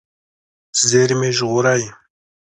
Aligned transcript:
زېرمې 0.87 1.29
ژغورئ. 1.37 1.83